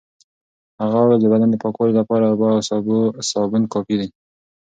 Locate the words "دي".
3.99-4.07